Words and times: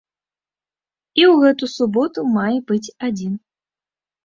І 1.19 1.25
ў 1.25 1.33
гэту 1.43 1.69
суботу 1.75 2.19
мае 2.39 2.57
быць 2.73 2.93
адзін. 3.11 3.39